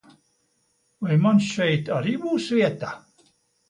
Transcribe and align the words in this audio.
Vai 1.09 1.19
man 1.27 1.43
šeit 1.51 1.95
arī 2.01 2.19
būs 2.27 2.53
vieta? 2.61 2.95